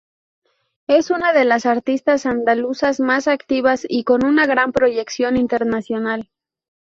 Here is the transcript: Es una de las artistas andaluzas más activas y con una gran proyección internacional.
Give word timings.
Es 0.87 1.11
una 1.11 1.31
de 1.31 1.45
las 1.45 1.67
artistas 1.67 2.25
andaluzas 2.25 2.99
más 2.99 3.27
activas 3.27 3.85
y 3.87 4.03
con 4.03 4.25
una 4.25 4.47
gran 4.47 4.71
proyección 4.71 5.37
internacional. 5.37 6.31